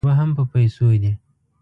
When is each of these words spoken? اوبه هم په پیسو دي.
اوبه 0.03 0.13
هم 0.19 0.29
په 0.37 0.43
پیسو 0.53 0.85
دي. 1.01 1.11